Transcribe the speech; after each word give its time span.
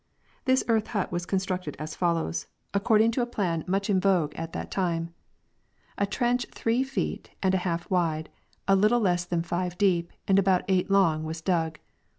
This 0.45 0.63
earth 0.67 0.87
hut 0.87 1.11
was 1.11 1.27
constructed 1.27 1.75
as 1.77 1.95
follows^ 1.95 2.47
according 2.73 3.11
to 3.11 3.21
a 3.21 3.25
VOL. 3.25 3.33
2. 3.33 3.37
9. 3.41 3.45
180 3.61 3.61
WAR 3.61 3.61
AND 3.61 3.61
PEACE. 3.61 3.65
plan 3.67 3.71
much 3.71 3.89
in 3.91 3.99
vogue 3.99 4.43
at 4.43 4.53
that 4.53 4.71
time: 4.71 5.13
a 5.99 6.05
trench 6.07 6.47
three 6.49 6.81
feet 6.83 7.29
and 7.43 7.53
a 7.53 7.57
half 7.59 7.87
wide, 7.87 8.31
a 8.67 8.75
little 8.75 8.99
less 8.99 9.25
than 9.25 9.43
five 9.43 9.77
deep, 9.77 10.11
and 10.27 10.39
about 10.39 10.65
eight 10.67 10.89
long 10.89 11.23
was 11.23 11.41
dug. 11.41 11.77